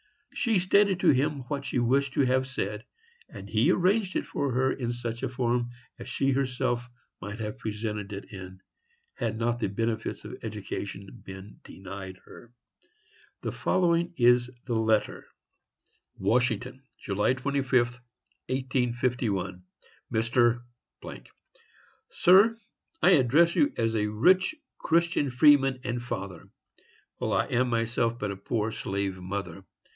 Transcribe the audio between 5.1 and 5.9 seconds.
a form